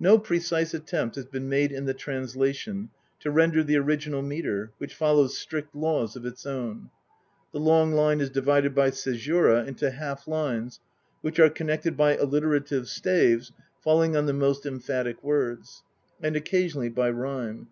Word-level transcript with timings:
No 0.00 0.18
precise 0.18 0.74
attempt 0.74 1.14
has 1.14 1.26
been 1.26 1.48
made 1.48 1.70
in 1.70 1.84
the 1.84 1.94
translation 1.94 2.90
to 3.20 3.30
render 3.30 3.62
the 3.62 3.76
original 3.76 4.20
metre, 4.20 4.72
which 4.78 4.96
follows 4.96 5.38
strict 5.38 5.76
laws 5.76 6.16
of 6.16 6.26
its 6.26 6.44
own; 6.44 6.90
the 7.52 7.60
long 7.60 7.92
line 7.92 8.20
is 8.20 8.30
divided 8.30 8.74
by 8.74 8.90
caesura 8.90 9.64
into 9.64 9.92
half 9.92 10.26
lines, 10.26 10.80
which 11.20 11.38
are 11.38 11.50
connected 11.50 11.96
by 11.96 12.16
alliterative 12.16 12.88
staves 12.88 13.52
falling 13.80 14.16
on 14.16 14.26
the 14.26 14.32
most 14.32 14.66
emphatic 14.66 15.22
words, 15.22 15.84
and 16.20 16.34
occasionally 16.34 16.88
by 16.88 17.08
rhyme. 17.08 17.68